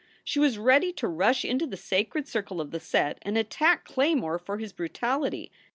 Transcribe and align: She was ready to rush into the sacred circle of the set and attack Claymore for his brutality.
She 0.23 0.39
was 0.39 0.57
ready 0.57 0.91
to 0.93 1.07
rush 1.07 1.45
into 1.45 1.67
the 1.67 1.77
sacred 1.77 2.27
circle 2.27 2.59
of 2.59 2.71
the 2.71 2.79
set 2.79 3.19
and 3.21 3.37
attack 3.37 3.85
Claymore 3.85 4.39
for 4.39 4.57
his 4.57 4.73
brutality. 4.73 5.51